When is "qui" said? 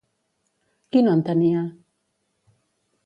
0.95-1.03